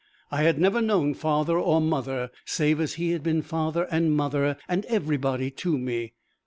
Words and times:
I 0.31 0.41
had 0.41 0.57
never 0.57 0.81
known 0.81 1.13
father 1.13 1.59
or 1.59 1.79
mother, 1.79 2.31
save 2.43 2.81
as 2.81 2.95
he 2.95 3.11
had 3.11 3.21
been 3.21 3.43
father 3.43 3.83
and 3.91 4.11
mother 4.11 4.57
and 4.67 4.83
everybody 4.85 5.51
to 5.51 5.77
me! 5.77 6.13